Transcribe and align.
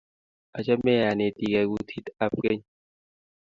achame 0.57 0.93
anetigei 1.09 1.65
kutii 1.71 2.11
ab 2.23 2.33
keny 2.43 2.61